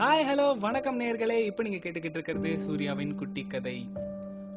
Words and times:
Hi 0.00 0.26
hello 0.28 0.58
வணக்கம் 0.58 1.00
நேர்களே. 1.00 1.44
இப்போ 1.44 1.62
நீங்க 1.62 1.76
கேட்டுக்கிட்டு 1.76 2.18
இருக்கிறது 2.18 2.58
சூர்யாவின் 2.58 3.14
குட்டி 3.14 3.46
கதை. 3.46 3.90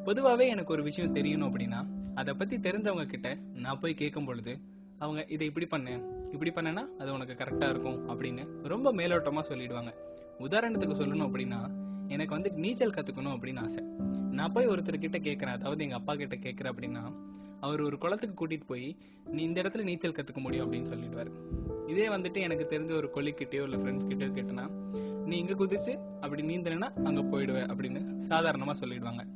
பொதுவாகவே 0.04 0.48
எனக்கு 0.48 0.72
ஒரு 0.72 0.82
விஷயம் 0.82 1.14
தெரியணும் 1.14 1.46
அப்படின்னா 1.46 1.86
அதை 2.14 2.34
பத்தி 2.34 2.56
தெரிஞ்சவங்க 2.56 3.06
கிட்ட 3.06 3.38
நான் 3.54 3.80
போய் 3.80 3.94
கேட்கும் 3.94 4.24
பொழுது 4.24 4.58
அவங்க 4.98 5.24
இதை 5.28 5.46
இப்படி 5.46 5.66
பண்ணு 5.66 5.94
இப்படி 6.32 6.50
பண்ணனா 6.50 6.84
அது 6.98 7.12
உனக்கு 7.12 7.44
கரெக்டா 7.44 7.68
இருக்கும் 7.68 8.10
அப்படின்னு 8.10 8.44
ரொம்ப 8.62 8.92
மேலோட்டமா 8.92 9.42
சொல்லிடுவாங்க. 9.48 9.92
உதாரணத்துக்கு 10.38 11.00
சொல்லணும் 11.00 11.28
அப்படின்னா 11.28 11.60
எனக்கு 12.08 12.32
வந்து 12.32 12.50
நீச்சல் 12.50 12.96
கத்துக்கணும் 12.98 13.34
அப்படின்னு 13.36 13.58
ஆசை. 13.58 13.84
நான் 14.30 14.52
போய் 14.52 14.68
ஒருத்தர் 14.68 15.04
கிட்ட 15.04 15.18
கேட்குறேன் 15.18 15.58
அதாவது 15.58 15.82
எங்க 15.82 15.94
அப்பா 15.94 16.14
கிட்ட 16.14 16.36
கேட்கறேன் 16.36 16.72
அப்படின்னா 16.74 17.12
அவர் 17.60 17.80
ஒரு 17.80 17.98
குளத்துக்கு 17.98 18.46
கூட்டிட்டு 18.46 18.66
போய் 18.66 18.96
நீ 19.26 19.42
இந்த 19.42 19.62
இடத்துல 19.62 19.82
நீச்சல் 19.82 20.12
கத்துக்க 20.12 20.40
முடியும் 20.40 20.72
அப்படின்னு 20.72 20.90
சொல்லிடுவாரு. 20.94 21.32
இதே 21.86 22.08
வந்துட்டு 22.08 22.38
எனக்கு 22.40 22.78
தெரிஞ்ச 22.78 22.92
ஒரு 22.96 23.10
கொல்லிக்கிட்டயோ 23.14 23.62
இல்லை 23.62 23.78
ஃப்ரெண்ட்ஸ் 23.78 24.08
கிட்டயோ 24.08 24.30
கேட்டனா 24.38 24.66
நீ 25.24 25.38
இங்க 25.38 25.52
குதிச்சு 25.52 25.94
அப்படி 26.20 26.42
நீந்தனா 26.42 26.88
அங்க 27.04 27.20
போயிடுவ 27.22 27.58
அப்படின்னு 27.72 28.00
சாதாரணமா 28.28 28.74
சொல்லிடுவாங்க. 28.80 29.26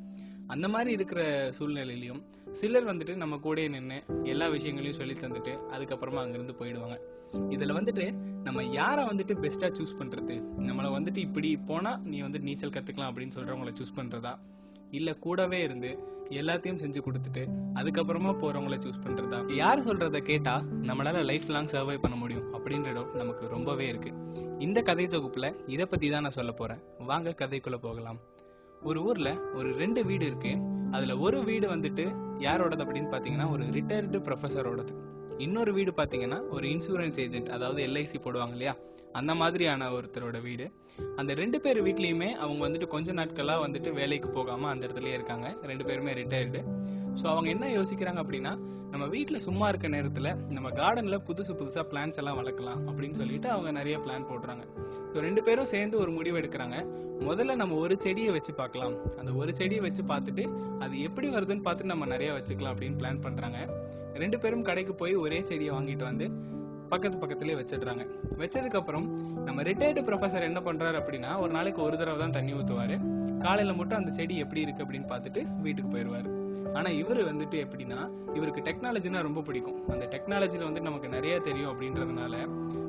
அந்த 0.46 0.68
மாதிரி 0.68 0.92
இருக்கிற 0.92 1.52
சூழ்நிலையிலையும் 1.58 2.22
சிலர் 2.52 2.86
வந்துட்டு 2.86 3.16
நம்ம 3.16 3.36
கூடயே 3.36 3.68
நின்று 3.68 4.04
எல்லா 4.22 4.48
விஷயங்களையும் 4.48 4.98
சொல்லி 4.98 5.14
தந்துட்டு 5.14 5.52
அதுக்கப்புறமா 5.72 6.20
அங்கிருந்து 6.20 6.52
போயிடுவாங்க. 6.52 6.98
இதுல 7.32 7.72
வந்துட்டு 7.72 8.12
நம்ம 8.42 8.64
யாரை 8.64 9.04
வந்துட்டு 9.04 9.34
பெஸ்டா 9.40 9.68
சூஸ் 9.68 9.98
பண்றது? 9.98 10.42
நம்மள 10.58 10.88
வந்துட்டு 10.98 11.16
இப்படி 11.16 11.56
போனா 11.56 12.00
நீ 12.04 12.20
வந்து 12.20 12.40
நீச்சல் 12.40 12.70
கத்துக்கலாம் 12.70 13.10
அப்படின்னு 13.12 13.36
சொல்றவங்கள 13.36 13.72
சூஸ் 13.72 13.96
பண்றதா? 13.96 14.38
இல்ல 14.90 15.14
கூடவே 15.14 15.62
இருந்து 15.62 15.98
எல்லாத்தையும் 16.28 16.78
செஞ்சு 16.78 17.00
கொடுத்துட்டு 17.00 17.48
அதுக்கப்புறமா 17.74 18.30
போறவங்கள 18.38 18.78
சூஸ் 18.78 19.04
பண்றதா? 19.06 19.54
யார் 19.54 19.78
சொல்றத 19.78 20.18
கேட்டா 20.18 20.60
நம்மளால 20.60 21.24
லைஃப் 21.24 21.48
லாங் 21.48 21.66
சர்வை 21.66 21.98
பண்ண 21.98 22.16
முடியும் 22.16 22.54
அப்படின்ற 22.54 22.92
டவுட் 22.92 23.14
நமக்கு 23.14 23.48
ரொம்பவே 23.48 23.88
இருக்கு. 23.88 24.12
இந்த 24.58 24.82
கதை 24.82 25.06
தொகுப்புல 25.06 25.54
இதை 25.66 25.86
பத்தி 25.86 26.10
தான் 26.10 26.22
நான் 26.22 26.30
சொல்ல 26.30 26.52
போறேன். 26.52 26.78
வாங்க 26.98 27.34
கதைக்குள்ள 27.38 27.76
போகலாம். 27.76 28.20
ஒரு 28.82 29.02
ஊர்ல 29.02 29.40
ஒரு 29.54 29.72
ரெண்டு 29.72 30.04
வீடு 30.04 30.26
இருக்கு. 30.26 30.58
அதுல 30.90 31.16
ஒரு 31.16 31.44
வீடு 31.44 31.76
வந்துட்டு 31.76 32.04
யாரோடது 32.38 32.84
அப்படின்னு 32.84 33.12
பாத்தீங்கன்னா 33.12 33.50
ஒரு 33.50 33.64
ரிட்டையர்டு 33.64 34.18
ப்ரொஃபஸரோடது 34.18 34.94
இன்னொரு 35.38 35.72
வீடு 35.72 35.92
பாத்தீங்கன்னா 35.92 36.48
ஒரு 36.48 36.68
இன்சூரன்ஸ் 36.68 37.20
ஏஜென்ட் 37.20 37.48
அதாவது 37.48 37.86
எல்ஐசி 37.86 38.14
போடுவாங்க 38.24 38.50
இல்லையா? 38.50 38.76
அந்த 39.12 39.34
மாதிரியான 39.34 39.90
ஒருத்தரோட 39.90 40.42
வீடு. 40.42 40.66
அந்த 41.16 41.34
ரெண்டு 41.34 41.60
பேர் 41.60 41.80
வீட்லயுமே 41.82 42.30
அவங்க 42.44 42.68
வந்துட்டு 42.68 42.88
கொஞ்ச 42.94 43.12
நாட்களா 43.12 43.54
வந்துட்டு 43.66 43.92
வேலைக்கு 43.92 44.28
போகாம 44.28 44.68
அந்த 44.68 44.86
இடத்துலயே 44.86 45.12
இருக்காங்க. 45.12 45.56
ரெண்டு 45.62 45.84
பேருமே 45.84 46.12
ரிட்டையர்டு 46.12 46.62
ஸோ 47.20 47.26
அவங்க 47.32 47.48
என்ன 47.50 47.66
யோசிக்கிறாங்க 47.66 48.20
அப்படின்னா 48.24 48.54
நம்ம 48.92 49.06
வீட்டில் 49.06 49.44
சும்மா 49.46 49.68
இருக்க 49.68 49.88
நேரத்தில் 49.88 50.28
நம்ம 50.48 50.68
கார்டனில் 50.70 51.22
புதுசு 51.28 51.52
புதுசாக 51.60 51.84
பிளான்ஸ் 51.90 52.18
எல்லாம் 52.20 52.38
வளர்க்கலாம் 52.40 52.80
அப்படின்னு 52.88 53.16
சொல்லிட்டு 53.20 53.48
அவங்க 53.50 53.70
நிறைய 53.70 53.96
பிளான் 54.04 54.26
போடுறாங்க. 54.30 54.64
ஸோ 55.12 55.16
ரெண்டு 55.26 55.42
பேரும் 55.42 55.70
சேர்ந்து 55.72 55.98
ஒரு 55.98 56.10
முடிவு 56.10 56.38
எடுக்கிறாங்க. 56.40 56.76
முதல்ல 57.28 57.54
நம்ம 57.54 57.74
ஒரு 57.74 57.96
செடியை 58.04 58.30
வச்சு 58.32 58.54
பார்க்கலாம். 58.54 58.94
அந்த 59.18 59.32
ஒரு 59.32 59.52
செடியை 59.54 59.82
வச்சு 59.86 60.02
பார்த்துட்டு 60.02 60.44
அது 60.78 61.00
எப்படி 61.00 61.28
வருதுன்னு 61.28 61.64
பார்த்துட்டு 61.66 61.92
நம்ம 61.94 62.06
நிறைய 62.06 62.32
வச்சுக்கலாம் 62.32 62.74
அப்படின்னு 62.74 63.00
பிளான் 63.02 63.22
பண்ணுறாங்க 63.26 63.58
ரெண்டு 64.14 64.38
பேரும் 64.38 64.62
கடைக்கு 64.62 64.94
போய் 64.94 65.14
ஒரே 65.14 65.40
செடியை 65.40 65.72
வாங்கிட்டு 65.76 66.04
வந்து 66.10 66.28
பக்கத்து 66.92 67.20
பக்கத்துலேயே 67.22 67.58
வச்சிடுறாங்க. 67.60 68.04
வச்சதுக்கப்புறம் 68.40 69.06
நம்ம 69.48 69.62
ரிட்டையர்டு 69.68 70.02
ப்ரொஃபஸர் 70.08 70.48
என்ன 70.50 70.60
பண்றாரு 70.60 70.96
அப்படின்னா 71.02 71.30
ஒரு 71.38 71.52
நாளைக்கு 71.52 71.82
ஒரு 71.82 71.96
தடவை 71.98 72.18
தான் 72.18 72.36
தண்ணி 72.38 72.54
ஊற்றுவாரு 72.54 72.96
காலையில 73.44 73.72
மட்டும் 73.72 73.98
அந்த 73.98 74.12
செடி 74.12 74.36
எப்படி 74.44 74.60
இருக்கு 74.66 74.84
அப்படின்னு 74.84 75.08
பார்த்துட்டு 75.12 75.40
வீட்டுக்கு 75.62 75.90
போயிடுவாரு. 75.96 76.28
ஆனா 76.76 76.88
இவர் 77.00 77.20
வந்துட்டு 77.28 77.56
எப்படின்னா 77.64 77.98
இவருக்கு 78.36 78.60
டெக்னாலஜினா 78.68 79.20
ரொம்ப 79.26 79.40
பிடிக்கும். 79.40 79.78
அந்த 79.88 80.04
டெக்னாலஜில 80.14 80.66
வந்து 80.68 80.80
நமக்கு 80.80 81.08
நிறைய 81.08 81.34
தெரியும் 81.40 81.70
அப்படின்றதுனால 81.72 82.34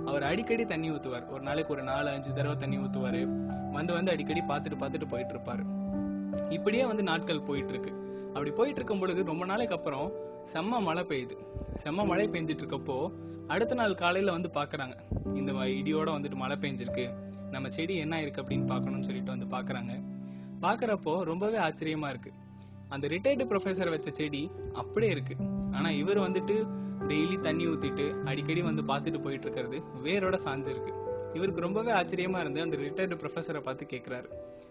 அவர் 0.10 0.24
அடிக்கடி 0.24 0.66
தண்ணி 0.66 0.90
ஊத்துவார். 0.92 1.26
ஒரு 1.30 1.44
நாளைக்கு 1.50 1.74
ஒரு 1.74 1.84
நாலு 1.84 2.10
அஞ்சு 2.10 2.32
தடவை 2.34 2.56
தண்ணி 2.58 2.78
ஊத்துவாரு. 2.78 3.22
வந்து 3.78 3.94
வந்து 3.94 4.12
அடிக்கடி 4.12 4.44
பார்த்துட்டு 4.52 4.80
பார்த்துட்டு 4.84 5.10
போயிட்டு 5.14 5.36
இருப்பாரு 5.36 5.66
இப்படியே 6.50 6.84
வந்து 6.86 7.04
நாட்கள் 7.04 7.46
போயிட்டு 7.50 7.74
இருக்கு 7.74 7.92
அப்படி 8.34 8.52
போயிட்டு 8.58 8.80
இருக்கும் 8.80 9.00
பொழுது 9.00 9.30
ரொம்ப 9.32 9.46
நாளைக்கு 9.46 9.76
அப்புறம் 9.76 10.08
செம்ம 10.54 10.82
மழை 10.88 11.04
பெய்யுது. 11.12 11.36
செம்ம 11.84 12.06
மழை 12.06 12.26
பெஞ்சிட்டு 12.28 12.64
இருக்கப்போ 12.64 12.98
அடுத்த 13.48 13.76
நாள் 13.76 13.94
காலையில 13.94 14.32
வந்து 14.32 14.50
பாக்குறாங்க. 14.54 14.98
இந்த 15.36 15.52
வ- 15.52 15.56
இடியோட 15.56 16.10
வந்துட்டு 16.10 16.36
மழை 16.36 16.56
பெஞ்சிருக்கு. 16.56 17.14
நம்ம 17.52 17.70
செடி 17.70 17.96
என்ன 17.96 18.22
இருக்கு 18.22 18.42
அப்படின்னு 18.42 18.66
பார்க்கணும்னு 18.66 19.04
சொல்லிட்டு 19.04 19.38
வந்து 19.38 19.58
பாக்குறாங்க. 19.58 20.04
பாக்குறப்போ 20.62 21.22
ரொம்பவே 21.22 21.58
ஆச்சரியமா 21.58 22.10
இருக்கு. 22.10 22.32
அந்த 22.90 23.08
ரிட்டையர்டு 23.08 23.48
ப்ரொஃபஸர் 23.50 23.90
வச்ச 23.90 24.10
செடி 24.12 24.52
அப்படியே 24.74 25.12
இருக்கு. 25.12 25.36
ஆனா 25.72 25.90
இவர் 25.90 26.18
வந்துட்டு 26.18 26.68
டெய்லி 27.08 27.40
தண்ணி 27.40 27.66
ஊத்திட்டு 27.66 28.24
அடிக்கடி 28.24 28.62
வந்து 28.62 28.82
பார்த்துட்டு 28.82 29.22
போயிட்டு 29.22 29.52
இருக்கிறது 29.52 29.82
வேரோட 30.04 30.40
சாஞ்சிருக்கு 30.46 30.94
இவருக்கு 31.34 31.62
ரொம்பவே 31.62 31.92
ஆச்சரியமா 31.92 32.40
இருந்து 32.40 32.62
அந்த 32.62 32.78
ரிட்டையர்டு 32.78 33.20
ப்ரொஃபஸரை 33.20 33.60
பார்த்து 33.60 33.86
கேட்குறாரு 33.94 34.26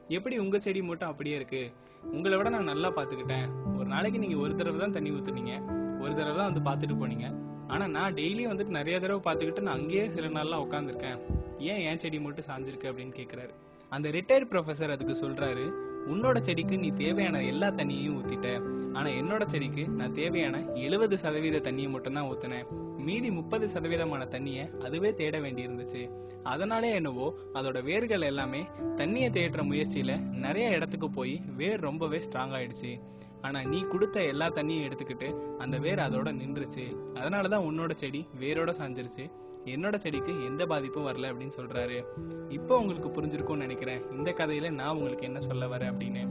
எப்படி 0.08 0.38
உங்க 0.38 0.60
செடி 0.60 0.82
மட்டும் 0.82 1.08
அப்படியே 1.08 1.34
இருக்கு? 1.34 1.72
உங்களை 2.02 2.36
விட 2.36 2.48
நான் 2.48 2.64
நல்லா 2.64 2.92
பாத்துக்கிட்டேன் 2.92 3.76
ஒரு 3.76 3.88
நாளைக்கு 3.88 4.18
நீங்க 4.18 4.36
ஒரு 4.36 4.54
தடவை 4.54 4.80
தான் 4.80 4.92
தண்ணி 4.92 5.10
ஊத்துனீங்க. 5.10 5.62
ஒரு 6.00 6.14
தடவை 6.14 6.36
தான் 6.36 6.52
வந்து 6.52 6.86
பார்த்துட்டு 6.86 6.90
போனீங்க. 6.90 7.54
ஆனால் 7.68 7.90
நான் 7.90 8.14
டெய்லியும் 8.14 8.52
வந்துட்டு 8.52 8.78
நிறைய 8.78 9.00
தடவை 9.00 9.20
பார்த்துக்கிட்டு 9.24 9.60
நான் 9.60 9.78
அங்கேயே 9.78 10.08
சில 10.08 10.28
நாள்லாம் 10.28 10.64
உட்காந்துருக்கேன் 10.66 11.18
ஏன் 11.58 11.82
என் 11.88 11.98
செடி 11.98 12.18
மட்டும் 12.18 12.48
சாஞ்சிருக்கு 12.48 12.90
அப்படின்னு 12.90 13.14
கேட்குறாரு 13.16 13.52
அந்த 13.92 14.08
ரிட்டையர்ட் 14.10 14.50
ப்ரொஃபசர் 14.50 14.90
அதுக்கு 14.90 15.14
சொல்கிறாரு 15.26 15.64
உன்னோட 16.06 16.40
செடிக்கு 16.40 16.78
நீ 16.78 16.88
தேவையான 16.94 17.42
எல்லா 17.42 17.68
தண்ணியையும் 17.70 18.16
ஊற்றிட்ட 18.18 18.48
ஆனால் 18.92 19.12
என்னோட 19.12 19.44
செடிக்கு 19.46 19.84
நான் 19.88 20.12
தேவையான 20.12 20.56
எழுபது 20.74 21.18
சதவீத 21.18 21.58
தண்ணியை 21.58 21.88
மட்டும்தான் 21.88 22.28
ஊற்றினேன் 22.30 22.68
மீதி 22.98 23.30
முப்பது 23.30 23.66
சதவீதமான 23.68 24.22
தண்ணியை 24.26 24.64
அதுவே 24.78 25.14
தேட 25.14 25.40
வேண்டி 25.40 25.66
இருந்துச்சு 25.66 26.02
அதனாலே 26.42 26.90
என்னவோ 26.94 27.26
அதோட 27.54 27.82
வேர்கள் 27.82 28.20
எல்லாமே 28.20 28.62
தண்ணியை 28.96 29.28
தேடுற 29.30 29.62
முயற்சியில் 29.62 30.22
நிறைய 30.36 30.68
இடத்துக்கு 30.68 31.10
போய் 31.10 31.40
வேர் 31.56 31.80
ரொம்பவே 31.80 32.18
ஸ்ட்ராங் 32.18 32.54
ஆயிடுச்சு. 32.54 32.92
ஆனா 33.46 33.60
நீ 33.72 33.80
கொடுத்த 33.92 34.22
எல்லா 34.32 34.46
தண்ணியும் 34.50 34.86
எடுத்துக்கிட்டு 34.88 35.28
அந்த 35.64 35.76
வேர் 35.86 36.06
அதோட 36.06 36.30
நின்றுச்சு. 36.42 36.84
அதனாலதான் 37.14 37.66
உன்னோட 37.70 37.92
செடி 37.94 38.22
வேரோட 38.40 38.70
சாஞ்சிருச்சு. 38.80 39.26
என்னோட 39.74 39.96
செடிக்கு 39.98 40.32
எந்த 40.44 40.62
பாதிப்பும் 40.66 41.06
வரல 41.06 41.28
அப்படின்னு 41.30 41.56
சொல்றாரு. 41.58 41.96
இப்போ 42.48 42.74
உங்களுக்கு 42.78 43.08
புரிஞ்சிருக்கும்னு 43.16 43.64
நினைக்கிறேன். 43.64 44.02
இந்த 44.10 44.30
கதையில 44.40 44.70
நான் 44.70 44.94
உங்களுக்கு 44.96 45.24
என்ன 45.28 45.40
சொல்ல 45.40 45.66
வரேன் 45.66 45.90
அப்படின்னு. 45.92 46.22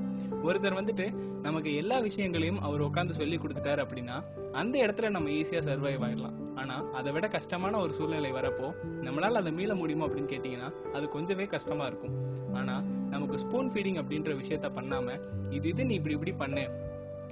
ஒருத்தர் 0.48 0.78
வந்துட்டு 0.80 1.06
நமக்கு 1.46 1.70
எல்லா 1.76 1.98
விஷயங்களையும் 2.00 2.62
அவர் 2.68 2.84
உட்காந்து 2.88 3.18
சொல்லி 3.20 3.38
கொடுத்துட்டாரு 3.38 3.82
அப்படின்னா 3.86 4.18
அந்த 4.52 4.76
இடத்துல 4.86 5.10
நம்ம 5.10 5.30
ஈஸியா 5.40 5.62
சர்வைவ் 5.68 6.06
ஆயிடலாம். 6.08 6.38
ஆனா 6.56 6.76
அதை 7.00 7.10
விட 7.16 7.28
கஷ்டமான 7.28 7.80
ஒரு 7.80 7.94
சூழ்நிலை 7.94 8.32
வரப்போ 8.32 8.68
நம்மளால 9.08 9.40
அதை 9.42 9.52
மீள 9.52 9.76
முடியுமா 9.76 10.06
அப்படின்னு 10.08 10.32
கேட்டீங்கன்னா 10.34 10.70
அது 10.94 11.06
கொஞ்சமே 11.16 11.48
கஷ்டமா 11.48 11.86
இருக்கும். 11.92 12.16
ஆனா 12.54 12.76
நமக்கு 13.14 13.38
ஸ்பூன் 13.38 13.72
ஃபீடிங் 13.72 14.00
அப்படின்ற 14.02 14.32
விஷயத்த 14.42 14.70
பண்ணாம 14.78 15.18
இது 15.58 15.68
இது 15.74 15.86
நீ 15.90 15.96
இப்படி 16.00 16.16
இப்படி 16.20 16.34
பண்ணு 16.44 16.64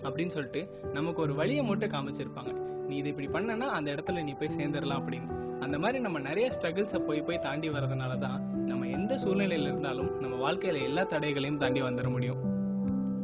அப்படின்னு 0.04 0.28
சொல்லிட்டு 0.28 0.62
நமக்கு 0.94 1.22
ஒரு 1.22 1.36
வழியை 1.36 1.64
மட்டும் 1.64 1.90
காமிச்சிருப்பாங்க. 1.90 2.54
நீ 2.88 2.96
இதை 2.96 3.16
இப்படி 3.18 3.28
பண்ணனா 3.28 3.58
அந்த 3.58 3.92
இடத்துல 3.92 4.24
நீ 4.24 4.32
போய் 4.32 4.56
சேர்ந்துடலாம் 4.58 5.02
அப்படின்னு. 5.04 5.60
அந்த 5.60 5.80
மாதிரி 5.80 6.00
நம்ம 6.00 6.20
நிறைய 6.20 6.52
ஸ்ட்ரகிள்ஸை 6.60 7.00
போய் 7.00 7.22
போய் 7.22 7.40
தாண்டி 7.40 7.70
வர்றதுனால 7.70 8.18
தான் 8.18 8.66
நம்ம 8.66 8.88
எந்த 8.88 9.16
சூழ்நிலையில 9.16 9.62
இருந்தாலும் 9.62 10.20
நம்ம 10.20 10.52
வாழ்க்கையில 10.52 10.84
எல்லா 10.84 11.04
தடைகளையும் 11.04 11.58
தாண்டி 11.58 11.82
வந்துட 11.82 12.10
முடியும். 12.10 12.52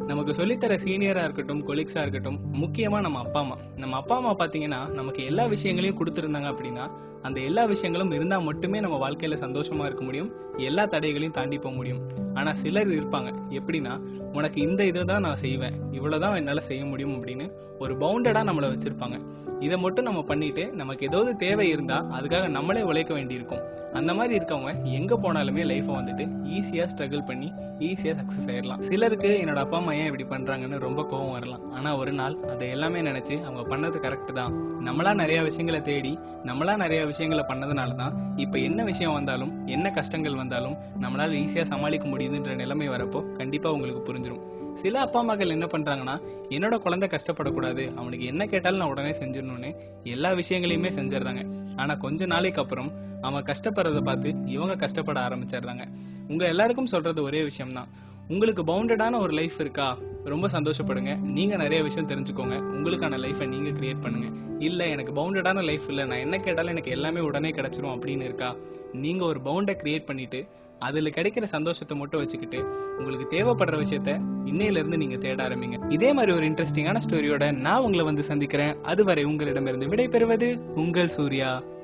நமக்கு 0.08 0.32
சொல்லித்தர 0.32 0.78
சீனியரா 0.84 1.24
இருக்கட்டும் 1.24 1.68
கொலீக்ஸா 1.68 2.02
இருக்கட்டும் 2.02 2.40
முக்கியமா 2.54 3.02
நம்ம 3.02 3.20
அப்பா 3.20 3.40
அம்மா. 3.40 3.58
நம்ம 3.78 3.96
அப்பா 3.96 4.16
அம்மா 4.16 4.36
பாத்தீங்கன்னா 4.36 4.90
நமக்கு 4.90 5.26
எல்லா 5.26 5.46
விஷயங்களையும் 5.46 6.00
கொடுத்துருந்தாங்க 6.00 6.50
அப்படின்னா 6.54 6.92
அந்த 7.22 7.40
எல்லா 7.40 7.66
விஷயங்களும் 7.66 8.12
இருந்தா 8.12 8.40
மட்டுமே 8.40 8.80
நம்ம 8.80 9.10
வாழ்க்கையில 9.10 9.38
சந்தோஷமா 9.40 9.86
இருக்க 9.86 10.04
முடியும். 10.04 10.32
எல்லா 10.58 10.86
தடைகளையும் 10.86 11.32
தாண்டி 11.32 11.58
போக 11.58 11.76
முடியும். 11.76 12.00
ஆனா 12.40 12.54
சிலர் 12.64 12.92
இருப்பாங்க. 12.98 13.30
எப்படின்னா 13.60 13.94
உனக்கு 14.38 14.60
இந்த 14.68 14.82
இதை 14.90 15.04
தான் 15.12 15.26
நான் 15.28 15.42
செய்வேன் 15.44 15.78
இவ்வளவுதான் 15.98 16.40
என்னால 16.42 16.62
செய்ய 16.70 16.82
முடியும் 16.86 17.16
அப்படின்னு 17.18 17.46
ஒரு 17.84 17.94
பவுண்டடா 17.98 18.42
நம்மளை 18.50 18.68
வச்சிருப்பாங்க. 18.72 19.18
இதை 19.66 19.78
மட்டும் 19.84 20.08
நம்ம 20.08 20.22
பண்ணிட்டு 20.30 20.64
நமக்கு 20.82 21.06
ஏதாவது 21.08 21.32
தேவை 21.44 21.66
இருந்தா 21.74 21.98
அதுக்காக 22.18 22.46
நம்மளே 22.58 22.82
உழைக்க 22.90 23.12
வேண்டியிருக்கும். 23.14 23.64
அந்த 24.00 24.12
மாதிரி 24.18 24.34
இருக்கவங்க 24.40 24.72
எங்க 25.00 25.14
போனாலுமே 25.24 25.64
லைஃப்பை 25.72 25.94
வந்துட்டு 26.00 26.26
ஈஸியா 26.58 26.86
ஸ்ட்ரகிள் 26.92 27.24
பண்ணி 27.30 27.50
ஈஸியா 27.88 28.14
சக்சஸ் 28.20 28.48
ஆயிடலாம் 28.52 28.82
சிலருக்கு 28.88 29.30
என்னோட 29.42 29.60
அப்பா 29.66 29.78
அம்மா 29.78 29.94
ஏன் 30.00 30.10
இப்படி 30.10 30.26
பண்றாங்கன்னு 30.34 30.78
ரொம்ப 30.86 31.02
கோவம் 31.12 31.36
வரலாம். 31.38 31.64
ஆனா 31.74 31.90
ஒரு 32.02 32.14
நாள் 32.20 32.36
அதை 32.54 32.66
எல்லாமே 32.76 33.02
நினைச்சு 33.02 33.36
அவங்க 33.48 33.64
பண்ணது 33.72 33.98
கரெக்ட் 34.06 34.34
தான். 34.40 34.54
நம்மளா 34.88 35.14
நிறைய 35.22 35.40
விஷயங்களை 35.48 35.82
தேடி 35.90 36.14
நம்மளா 36.50 36.76
நிறைய 36.84 37.02
விஷயங்களை 37.12 37.44
பண்ணதுனால 37.52 37.96
தான் 38.02 38.14
இப்ப 38.44 38.58
என்ன 38.68 38.84
விஷயம் 38.92 39.16
வந்தாலும் 39.18 39.54
என்ன 39.76 39.88
கஷ்டங்கள் 40.00 40.40
வந்தாலும் 40.42 40.76
நம்மளால 41.04 41.38
ஈஸியா 41.44 41.66
சமாளிக்க 41.74 42.06
முடியுதுன்ற 42.30 42.56
நிலைமை 42.56 42.90
வரப்போ 42.90 43.32
கண்டிப்பா 43.32 43.72
உங்களுக்கு 43.72 44.14
புரிஞ்சிடும் 44.14 44.58
சில 44.74 45.00
அப்பா 45.00 45.24
அம்மாக்கள் 45.24 45.48
என்ன 45.48 45.66
பண்றாங்கன்னா 45.66 46.22
என்னோட 46.50 46.78
குழந்தை 46.78 47.10
கஷ்டப்படக்கூடாது 47.10 47.96
அவனுக்கு 47.96 48.26
என்ன 48.26 48.46
கேட்டாலும் 48.46 48.80
நான் 48.80 48.90
உடனே 48.90 49.10
செஞ்சிடணும்னு 49.10 49.76
எல்லா 50.04 50.32
விஷயங்களையுமே 50.32 50.90
செஞ்சிடுறாங்க. 50.96 51.42
ஆனா 51.76 51.96
கொஞ்ச 51.96 52.26
நாளைக்கு 52.26 52.62
அப்புறம் 52.62 52.92
அவன் 53.22 53.44
கஷ்டப்படுறதை 53.44 54.02
பார்த்து 54.02 54.34
இவங்க 54.46 54.76
கஷ்டப்பட 54.76 55.20
ஆரம்பிச்சிடுறாங்க. 55.20 55.88
உங்க 56.28 56.48
எல்லாருக்கும் 56.48 56.86
சொல்றது 56.86 57.24
ஒரே 57.24 57.44
விஷயம் 57.44 57.74
தான் 57.74 57.88
உங்களுக்கு 58.28 58.64
பவுண்டடான 58.64 59.20
ஒரு 59.20 59.34
லைஃப் 59.34 59.60
இருக்கா? 59.60 59.98
ரொம்ப 60.24 60.48
சந்தோஷப்படுங்க. 60.48 61.20
நீங்க 61.20 61.56
நிறைய 61.56 61.84
விஷயம் 61.84 62.08
தெரிஞ்சுக்கோங்க. 62.08 62.56
உங்களுக்கான 62.76 63.18
லைஃபை 63.18 63.48
நீங்க 63.48 63.70
கிரியேட் 63.70 64.02
பண்ணுங்க. 64.02 64.28
இல்ல 64.60 64.88
எனக்கு 64.88 65.14
பவுண்டடான 65.14 65.64
லைஃப் 65.64 65.82
இல்ல. 65.88 66.06
நான் 66.06 66.18
என்ன 66.18 66.38
கேட்டாலும் 66.38 66.70
எனக்கு 66.70 66.92
எல்லாமே 66.92 67.20
உடனே 67.20 67.50
கிடைச்சிரும் 67.50 67.96
அப்படின்னு 67.96 68.24
இருக்கா? 68.24 68.56
நீங்க 68.94 69.26
ஒரு 69.26 69.40
பவுண்டை 69.40 69.76
கிரியேட் 69.84 70.06
பண்ணிட்டு 70.06 70.48
அதுல 70.80 71.10
கிடைக்கிற 71.10 71.44
சந்தோஷத்தை 71.44 71.98
மட்டும் 71.98 72.20
வச்சுக்கிட்டு 72.20 72.60
உங்களுக்கு 72.98 73.36
தேவைப்படுற 73.38 73.78
விஷயத்த 73.80 74.38
இன்னையில 74.46 74.78
இருந்து 74.78 74.98
நீங்க 74.98 75.16
தேட 75.16 75.48
ஆரம்பிங்க. 75.48 75.92
இதே 75.92 76.14
மாதிரி 76.14 76.32
ஒரு 76.32 76.46
இன்ட்ரெஸ்டிங்கான 76.46 77.00
ஸ்டோரியோட 77.10 77.58
நான் 77.58 77.82
உங்களை 77.82 78.06
வந்து 78.06 78.24
சந்திக்கிறேன். 78.24 78.76
அதுவரை 78.84 79.24
உங்களிடமிருந்து 79.24 79.88
விடைபெறுவது 79.88 80.58
உங்கள் 80.58 81.08
சூர்யா. 81.08 81.64